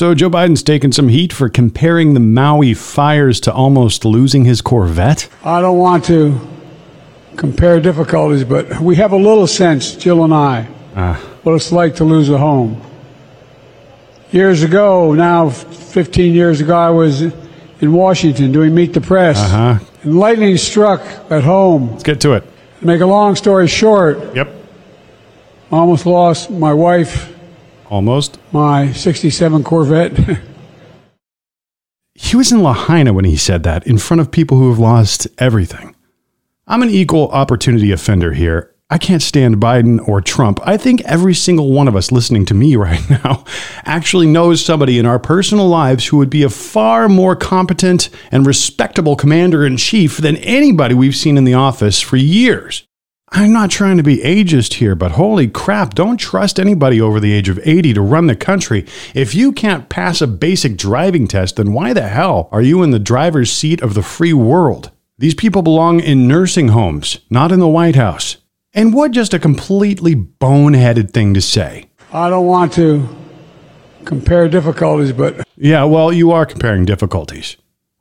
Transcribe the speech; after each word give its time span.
So 0.00 0.14
Joe 0.14 0.30
Biden's 0.30 0.62
taken 0.62 0.92
some 0.92 1.08
heat 1.08 1.30
for 1.30 1.50
comparing 1.50 2.14
the 2.14 2.20
Maui 2.20 2.72
fires 2.72 3.38
to 3.40 3.52
almost 3.52 4.06
losing 4.06 4.46
his 4.46 4.62
Corvette. 4.62 5.28
I 5.44 5.60
don't 5.60 5.76
want 5.76 6.06
to 6.06 6.40
compare 7.36 7.78
difficulties, 7.80 8.44
but 8.44 8.80
we 8.80 8.96
have 8.96 9.12
a 9.12 9.18
little 9.18 9.46
sense, 9.46 9.94
Jill 9.94 10.24
and 10.24 10.32
I, 10.32 10.66
uh. 10.94 11.16
what 11.42 11.54
it's 11.54 11.70
like 11.70 11.96
to 11.96 12.04
lose 12.04 12.30
a 12.30 12.38
home. 12.38 12.80
Years 14.30 14.62
ago, 14.62 15.12
now 15.12 15.50
15 15.50 16.32
years 16.32 16.62
ago, 16.62 16.74
I 16.74 16.88
was 16.88 17.20
in 17.20 17.92
Washington 17.92 18.52
doing 18.52 18.74
Meet 18.74 18.94
the 18.94 19.02
Press. 19.02 19.36
Uh-huh. 19.38 19.84
And 20.02 20.18
lightning 20.18 20.56
struck 20.56 21.02
at 21.30 21.44
home. 21.44 21.90
Let's 21.90 22.04
get 22.04 22.22
to 22.22 22.32
it. 22.32 22.44
Make 22.80 23.02
a 23.02 23.06
long 23.06 23.36
story 23.36 23.68
short. 23.68 24.34
Yep. 24.34 24.48
Almost 25.70 26.06
lost 26.06 26.50
my 26.50 26.72
wife. 26.72 27.36
Almost. 27.90 28.38
My 28.52 28.92
67 28.92 29.64
Corvette. 29.64 30.12
he 32.14 32.36
was 32.36 32.52
in 32.52 32.62
Lahaina 32.62 33.12
when 33.12 33.24
he 33.24 33.36
said 33.36 33.64
that, 33.64 33.86
in 33.86 33.98
front 33.98 34.20
of 34.20 34.30
people 34.30 34.56
who 34.56 34.70
have 34.70 34.78
lost 34.78 35.26
everything. 35.38 35.96
I'm 36.68 36.82
an 36.82 36.90
equal 36.90 37.28
opportunity 37.30 37.90
offender 37.90 38.32
here. 38.32 38.72
I 38.92 38.98
can't 38.98 39.22
stand 39.22 39.56
Biden 39.56 40.06
or 40.08 40.20
Trump. 40.20 40.58
I 40.64 40.76
think 40.76 41.00
every 41.02 41.34
single 41.34 41.72
one 41.72 41.86
of 41.86 41.94
us 41.94 42.10
listening 42.10 42.44
to 42.46 42.54
me 42.54 42.76
right 42.88 43.08
now 43.10 43.44
actually 43.84 44.26
knows 44.26 44.64
somebody 44.64 44.98
in 44.98 45.06
our 45.06 45.18
personal 45.18 45.68
lives 45.68 46.06
who 46.06 46.16
would 46.18 46.30
be 46.30 46.42
a 46.44 46.50
far 46.50 47.08
more 47.08 47.34
competent 47.34 48.08
and 48.30 48.46
respectable 48.46 49.16
commander 49.16 49.64
in 49.64 49.76
chief 49.76 50.16
than 50.18 50.36
anybody 50.36 50.94
we've 50.94 51.16
seen 51.16 51.36
in 51.36 51.44
the 51.44 51.54
office 51.54 52.00
for 52.00 52.16
years. 52.16 52.84
I'm 53.32 53.52
not 53.52 53.70
trying 53.70 53.96
to 53.96 54.02
be 54.02 54.18
ageist 54.18 54.74
here, 54.74 54.96
but 54.96 55.12
holy 55.12 55.46
crap, 55.46 55.94
don't 55.94 56.16
trust 56.16 56.58
anybody 56.58 57.00
over 57.00 57.20
the 57.20 57.32
age 57.32 57.48
of 57.48 57.60
80 57.62 57.94
to 57.94 58.00
run 58.00 58.26
the 58.26 58.34
country. 58.34 58.84
If 59.14 59.36
you 59.36 59.52
can't 59.52 59.88
pass 59.88 60.20
a 60.20 60.26
basic 60.26 60.76
driving 60.76 61.28
test, 61.28 61.54
then 61.54 61.72
why 61.72 61.92
the 61.92 62.08
hell 62.08 62.48
are 62.50 62.60
you 62.60 62.82
in 62.82 62.90
the 62.90 62.98
driver's 62.98 63.52
seat 63.52 63.80
of 63.82 63.94
the 63.94 64.02
free 64.02 64.32
world? 64.32 64.90
These 65.16 65.34
people 65.34 65.62
belong 65.62 66.00
in 66.00 66.26
nursing 66.26 66.68
homes, 66.68 67.20
not 67.30 67.52
in 67.52 67.60
the 67.60 67.68
White 67.68 67.94
House. 67.94 68.38
And 68.74 68.92
what 68.92 69.12
just 69.12 69.32
a 69.32 69.38
completely 69.38 70.16
boneheaded 70.16 71.12
thing 71.12 71.32
to 71.34 71.40
say. 71.40 71.88
I 72.12 72.30
don't 72.30 72.46
want 72.46 72.72
to 72.74 73.08
compare 74.04 74.48
difficulties, 74.48 75.12
but. 75.12 75.46
Yeah, 75.56 75.84
well, 75.84 76.12
you 76.12 76.32
are 76.32 76.44
comparing 76.44 76.84
difficulties. 76.84 77.56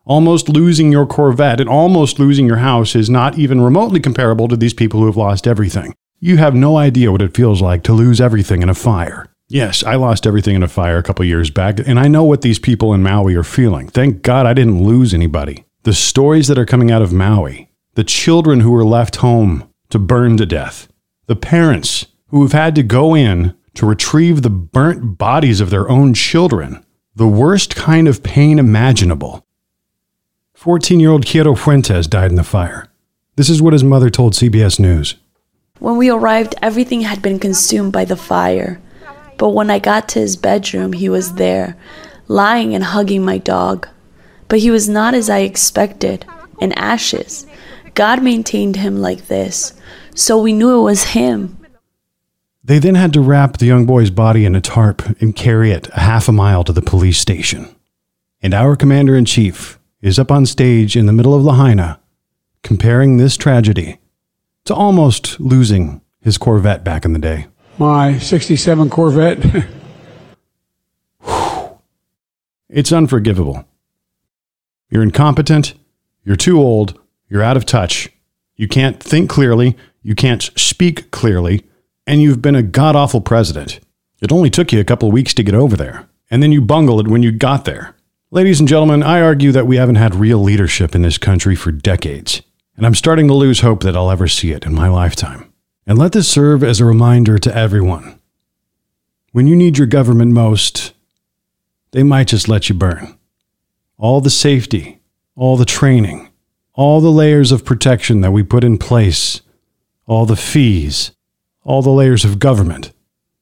Almost 0.09 0.49
losing 0.49 0.91
your 0.91 1.05
Corvette 1.05 1.61
and 1.61 1.69
almost 1.69 2.17
losing 2.17 2.47
your 2.47 2.57
house 2.57 2.95
is 2.95 3.11
not 3.11 3.37
even 3.37 3.61
remotely 3.61 3.99
comparable 3.99 4.47
to 4.47 4.57
these 4.57 4.73
people 4.73 4.99
who 4.99 5.05
have 5.05 5.15
lost 5.15 5.45
everything. 5.45 5.93
You 6.19 6.37
have 6.37 6.55
no 6.55 6.77
idea 6.77 7.11
what 7.11 7.21
it 7.21 7.35
feels 7.35 7.61
like 7.61 7.83
to 7.83 7.93
lose 7.93 8.19
everything 8.19 8.63
in 8.63 8.69
a 8.69 8.73
fire. 8.73 9.27
Yes, 9.49 9.83
I 9.83 9.97
lost 9.97 10.25
everything 10.25 10.55
in 10.55 10.63
a 10.63 10.67
fire 10.67 10.97
a 10.97 11.03
couple 11.03 11.25
years 11.25 11.51
back, 11.51 11.77
and 11.87 11.99
I 11.99 12.07
know 12.07 12.23
what 12.23 12.41
these 12.41 12.57
people 12.57 12.91
in 12.91 13.03
Maui 13.03 13.35
are 13.35 13.43
feeling. 13.43 13.87
Thank 13.87 14.23
God 14.23 14.47
I 14.47 14.55
didn't 14.55 14.83
lose 14.83 15.13
anybody. 15.13 15.65
The 15.83 15.93
stories 15.93 16.47
that 16.47 16.57
are 16.57 16.65
coming 16.65 16.89
out 16.89 17.03
of 17.03 17.13
Maui, 17.13 17.69
the 17.93 18.03
children 18.03 18.61
who 18.61 18.71
were 18.71 18.83
left 18.83 19.17
home 19.17 19.71
to 19.91 19.99
burn 19.99 20.37
to 20.37 20.47
death, 20.47 20.87
the 21.27 21.35
parents 21.35 22.07
who 22.29 22.41
have 22.41 22.53
had 22.53 22.73
to 22.73 22.81
go 22.81 23.15
in 23.15 23.55
to 23.75 23.85
retrieve 23.85 24.41
the 24.41 24.49
burnt 24.49 25.19
bodies 25.19 25.61
of 25.61 25.69
their 25.69 25.87
own 25.87 26.15
children, 26.15 26.83
the 27.13 27.27
worst 27.27 27.75
kind 27.75 28.07
of 28.07 28.23
pain 28.23 28.57
imaginable. 28.57 29.45
14 30.59 30.99
year 30.99 31.09
old 31.09 31.25
Quiero 31.25 31.55
Fuentes 31.55 32.05
died 32.05 32.31
in 32.31 32.35
the 32.35 32.43
fire. 32.43 32.85
This 33.37 33.49
is 33.49 33.61
what 33.61 33.71
his 33.71 33.81
mother 33.81 34.09
told 34.09 34.33
CBS 34.33 34.77
News. 34.77 35.15
When 35.79 35.95
we 35.95 36.09
arrived, 36.09 36.53
everything 36.61 36.99
had 36.99 37.21
been 37.21 37.39
consumed 37.39 37.93
by 37.93 38.03
the 38.03 38.17
fire. 38.17 38.81
But 39.37 39.51
when 39.51 39.71
I 39.71 39.79
got 39.79 40.09
to 40.09 40.19
his 40.19 40.35
bedroom, 40.35 40.91
he 40.91 41.07
was 41.07 41.35
there, 41.35 41.77
lying 42.27 42.75
and 42.75 42.83
hugging 42.83 43.23
my 43.23 43.37
dog. 43.37 43.87
But 44.49 44.59
he 44.59 44.69
was 44.69 44.89
not 44.89 45.13
as 45.13 45.29
I 45.29 45.39
expected, 45.39 46.25
in 46.59 46.73
ashes. 46.73 47.47
God 47.93 48.21
maintained 48.21 48.75
him 48.75 48.97
like 48.99 49.27
this 49.27 49.79
so 50.13 50.41
we 50.41 50.51
knew 50.51 50.77
it 50.77 50.83
was 50.83 51.05
him. 51.05 51.57
They 52.65 52.79
then 52.79 52.95
had 52.95 53.13
to 53.13 53.21
wrap 53.21 53.59
the 53.59 53.65
young 53.65 53.85
boy's 53.85 54.09
body 54.09 54.43
in 54.43 54.57
a 54.57 54.61
tarp 54.61 55.21
and 55.21 55.33
carry 55.33 55.71
it 55.71 55.87
a 55.95 56.01
half 56.01 56.27
a 56.27 56.33
mile 56.33 56.65
to 56.65 56.73
the 56.73 56.81
police 56.81 57.17
station. 57.17 57.73
And 58.41 58.53
our 58.53 58.75
commander 58.75 59.15
in 59.15 59.23
chief 59.23 59.78
is 60.01 60.17
up 60.19 60.31
on 60.31 60.45
stage 60.45 60.95
in 60.95 61.05
the 61.05 61.13
middle 61.13 61.35
of 61.35 61.43
Lahaina 61.43 61.99
comparing 62.63 63.17
this 63.17 63.37
tragedy 63.37 63.99
to 64.65 64.73
almost 64.73 65.39
losing 65.39 66.01
his 66.21 66.37
Corvette 66.37 66.83
back 66.83 67.05
in 67.05 67.13
the 67.13 67.19
day. 67.19 67.47
My 67.77 68.17
67 68.17 68.89
Corvette. 68.89 69.67
it's 72.69 72.91
unforgivable. 72.91 73.65
You're 74.89 75.03
incompetent, 75.03 75.75
you're 76.23 76.35
too 76.35 76.59
old, 76.59 76.99
you're 77.29 77.43
out 77.43 77.57
of 77.57 77.65
touch, 77.65 78.09
you 78.55 78.67
can't 78.67 79.01
think 79.01 79.29
clearly, 79.29 79.77
you 80.01 80.15
can't 80.15 80.49
speak 80.55 81.11
clearly, 81.11 81.65
and 82.07 82.21
you've 82.21 82.41
been 82.41 82.55
a 82.55 82.63
god 82.63 82.95
awful 82.95 83.21
president. 83.21 83.79
It 84.21 84.31
only 84.31 84.49
took 84.49 84.73
you 84.73 84.79
a 84.79 84.85
couple 84.85 85.07
of 85.07 85.13
weeks 85.13 85.33
to 85.35 85.43
get 85.43 85.55
over 85.55 85.77
there, 85.77 86.09
and 86.29 86.43
then 86.43 86.51
you 86.51 86.61
bungled 86.61 87.05
it 87.05 87.09
when 87.09 87.23
you 87.23 87.31
got 87.31 87.65
there. 87.65 87.95
Ladies 88.31 88.59
and 88.59 88.69
gentlemen, 88.69 89.01
I 89.01 89.21
argue 89.21 89.51
that 89.53 89.65
we 89.65 89.77
haven't 89.77 89.95
had 89.95 90.13
real 90.13 90.37
leadership 90.37 90.93
in 90.93 91.01
this 91.01 91.17
country 91.17 91.55
for 91.55 91.71
decades, 91.71 92.43
and 92.77 92.85
I'm 92.85 92.93
starting 92.93 93.27
to 93.27 93.33
lose 93.33 93.61
hope 93.61 93.81
that 93.81 93.97
I'll 93.97 94.11
ever 94.11 94.27
see 94.27 94.51
it 94.51 94.67
in 94.67 94.75
my 94.75 94.87
lifetime. 94.87 95.51
And 95.87 95.97
let 95.97 96.11
this 96.11 96.27
serve 96.27 96.63
as 96.63 96.79
a 96.79 96.85
reminder 96.85 97.39
to 97.39 97.57
everyone. 97.57 98.19
When 99.31 99.47
you 99.47 99.55
need 99.55 99.79
your 99.79 99.87
government 99.87 100.31
most, 100.31 100.93
they 101.89 102.03
might 102.03 102.27
just 102.27 102.47
let 102.47 102.69
you 102.69 102.75
burn. 102.75 103.17
All 103.97 104.21
the 104.21 104.29
safety, 104.29 104.99
all 105.35 105.57
the 105.57 105.65
training, 105.65 106.29
all 106.75 107.01
the 107.01 107.11
layers 107.11 107.51
of 107.51 107.65
protection 107.65 108.21
that 108.21 108.31
we 108.31 108.43
put 108.43 108.63
in 108.63 108.77
place 108.77 109.41
all 110.05 110.27
the 110.27 110.35
fees, 110.35 111.13
all 111.63 111.81
the 111.81 111.89
layers 111.89 112.23
of 112.23 112.37
government, 112.37 112.91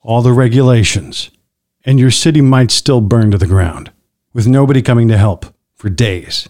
all 0.02 0.22
the 0.22 0.31
regulations, 0.31 1.30
and 1.84 2.00
your 2.00 2.12
city 2.12 2.40
might 2.40 2.72
still 2.72 3.02
burn 3.02 3.31
to 3.31 3.38
the 3.38 3.48
ground, 3.48 3.92
with 4.38 4.48
nobody 4.48 4.81
coming 4.81 5.09
to 5.09 5.18
help 5.18 5.48
for 5.75 5.90
days. 5.90 6.48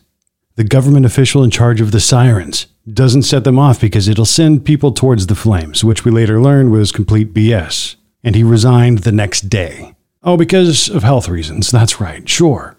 The 0.58 0.64
government 0.64 1.08
official 1.08 1.44
in 1.44 1.50
charge 1.50 1.82
of 1.82 1.92
the 1.92 2.00
sirens 2.00 2.68
doesn't 2.92 3.24
set 3.24 3.44
them 3.46 3.58
off 3.58 3.82
because 3.82 4.08
it'll 4.08 4.26
send 4.26 4.66
people 4.66 4.92
towards 4.92 5.26
the 5.26 5.36
flames, 5.36 5.84
which 5.84 6.06
we 6.06 6.12
later 6.12 6.40
learned 6.40 6.72
was 6.72 6.92
complete 6.92 7.34
BS. 7.34 7.96
And 8.24 8.36
he 8.36 8.44
resigned 8.44 9.00
the 9.00 9.12
next 9.12 9.50
day. 9.50 9.96
Oh, 10.22 10.38
because 10.38 10.90
of 10.90 11.02
health 11.02 11.28
reasons. 11.28 11.72
That's 11.72 12.00
right, 12.00 12.30
sure. 12.30 12.78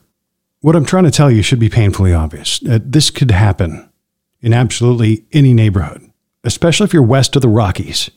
What 0.61 0.77
I'm 0.77 0.85
trying 0.85 1.05
to 1.05 1.11
tell 1.11 1.31
you 1.31 1.43
should 1.43 1.59
be 1.59 1.69
painfully 1.69 2.13
obvious. 2.13 2.61
Uh, 2.65 2.79
this 2.81 3.11
could 3.11 3.31
happen 3.31 3.89
in 4.41 4.53
absolutely 4.53 5.25
any 5.33 5.55
neighborhood 5.55 6.09
especially 6.45 6.85
if 6.85 6.93
you're 6.93 7.03
west 7.03 7.37
of 7.37 7.43
the 7.43 7.49
Rockies, 7.49 8.11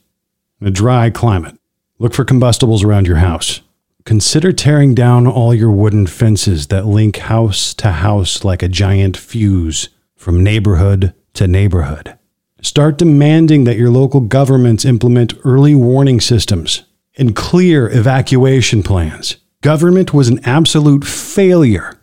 in 0.60 0.68
a 0.68 0.72
dry 0.72 1.10
climate. 1.10 1.58
Look 2.00 2.14
for 2.14 2.26
combustibles 2.26 2.84
around 2.84 3.08
your 3.08 3.18
house. 3.18 3.62
Consider 4.06 4.52
tearing 4.52 4.96
down 4.96 5.28
all 5.28 5.54
your 5.54 5.72
wooden 5.72 6.08
fences 6.08 6.68
that 6.68 6.88
link 6.88 7.18
house 7.18 7.74
to 7.76 7.92
house 7.92 8.44
like 8.44 8.64
a 8.64 8.68
giant 8.68 9.16
fuse 9.16 9.90
from 10.16 10.44
neighborhood 10.44 11.14
to 11.34 11.48
neighborhood. 11.48 12.18
Start 12.62 12.98
demanding 12.98 13.64
that 13.64 13.78
your 13.78 13.90
local 13.90 14.22
governments 14.22 14.86
implement 14.86 15.34
early 15.44 15.76
warning 15.76 16.20
systems 16.20 16.84
and 17.18 17.36
clear 17.36 17.90
evacuation 17.90 18.84
plans. 18.84 19.38
Government 19.62 20.14
was 20.14 20.28
an 20.28 20.40
absolute 20.46 21.06
failure 21.06 22.00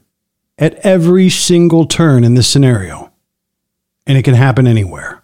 at 0.58 0.74
every 0.84 1.28
single 1.28 1.86
turn 1.86 2.24
in 2.24 2.34
this 2.34 2.48
scenario, 2.48 3.12
and 4.06 4.18
it 4.18 4.22
can 4.22 4.34
happen 4.34 4.66
anywhere. 4.66 5.22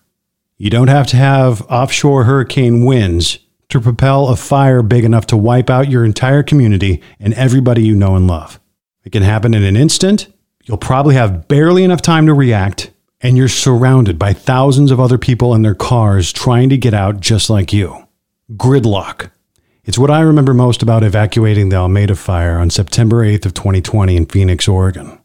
You 0.57 0.71
don't 0.71 0.89
have 0.89 1.07
to 1.09 1.17
have 1.17 1.63
offshore 1.63 2.25
hurricane 2.25 2.85
winds 2.85 3.39
to 3.75 3.81
propel 3.81 4.29
a 4.29 4.37
fire 4.37 4.83
big 4.83 5.05
enough 5.05 5.27
to 5.27 5.37
wipe 5.37 5.69
out 5.69 5.91
your 5.91 6.05
entire 6.05 6.45
community 6.45 7.03
and 7.19 7.35
everybody 7.35 7.83
you 7.83 7.97
know 7.97 8.15
and 8.15 8.29
love. 8.29 8.61
It 9.03 9.11
can 9.11 9.25
happen 9.25 9.53
in 9.53 9.65
an 9.65 9.77
instant. 9.77 10.33
You'll 10.63 10.79
probably 10.79 11.17
have 11.17 11.49
barely 11.49 11.83
enough 11.83 12.01
time 12.01 12.27
to 12.27 12.35
react, 12.35 12.93
and 13.21 13.37
you're 13.37 13.49
surrounded 13.49 14.17
by 14.17 14.33
thousands 14.33 14.93
of 14.93 15.01
other 15.01 15.19
people 15.19 15.55
in 15.55 15.63
their 15.63 15.75
cars 15.75 16.33
trying 16.33 16.69
to 16.69 16.77
get 16.77 16.95
out 16.95 17.19
just 17.19 17.51
like 17.51 17.73
you. 17.73 18.07
Gridlock. 18.53 19.33
It's 19.83 19.99
what 19.99 20.11
I 20.11 20.21
remember 20.21 20.55
most 20.55 20.81
about 20.81 21.03
evacuating 21.03 21.71
the 21.71 21.77
Almeda 21.77 22.15
fire 22.15 22.59
on 22.59 22.71
September 22.71 23.25
8th 23.27 23.47
of 23.47 23.55
2020 23.55 24.17
in 24.17 24.27
Phoenix, 24.27 24.69
Oregon. 24.69 25.19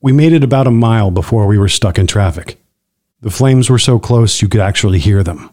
We 0.00 0.12
made 0.12 0.32
it 0.32 0.42
about 0.42 0.66
a 0.66 0.70
mile 0.70 1.10
before 1.10 1.46
we 1.46 1.58
were 1.58 1.68
stuck 1.68 1.98
in 1.98 2.06
traffic. 2.06 2.58
The 3.20 3.30
flames 3.30 3.68
were 3.68 3.78
so 3.78 3.98
close 3.98 4.40
you 4.40 4.48
could 4.48 4.62
actually 4.62 5.00
hear 5.00 5.22
them. 5.22 5.50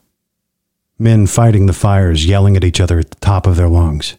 Men 1.00 1.28
fighting 1.28 1.66
the 1.66 1.74
fires, 1.74 2.26
yelling 2.26 2.58
at 2.58 2.66
each 2.66 2.82
other 2.82 3.00
at 3.00 3.10
the 3.10 3.16
top 3.22 3.48
of 3.48 3.56
their 3.56 3.70
lungs. 3.70 4.18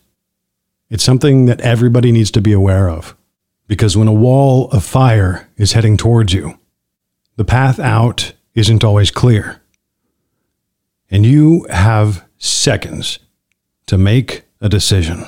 It's 0.89 1.05
something 1.05 1.45
that 1.47 1.61
everybody 1.61 2.11
needs 2.11 2.31
to 2.33 2.41
be 2.41 2.53
aware 2.53 2.89
of, 2.89 3.15
because 3.69 3.97
when 3.97 4.09
a 4.09 4.13
wall 4.13 4.71
of 4.71 4.83
fire 4.83 5.49
is 5.57 5.75
heading 5.75 5.97
towards 5.99 6.33
you, 6.33 6.59
the 7.37 7.45
path 7.45 7.79
out 7.79 8.33
isn't 8.55 8.83
always 8.83 9.11
clear. 9.11 9.61
And 11.11 11.27
you 11.27 11.67
have 11.71 12.25
seconds 12.39 13.19
to 13.87 13.99
make 13.99 14.43
a 14.61 14.69
decision. 14.69 15.27